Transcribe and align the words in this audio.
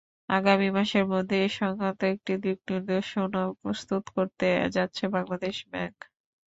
আগামী 0.31 0.67
মাসের 0.71 1.05
মধ্যে 1.07 1.35
এ-সংক্রান্ত 1.41 2.01
একটি 2.13 2.33
দিকনির্দেশনাও 2.43 3.29
প্রস্তুত 3.61 4.03
করতে 4.15 4.45
যাচ্ছে 4.75 5.03
বাংলাদেশ 5.15 5.55
ব্যাংক। 5.71 5.97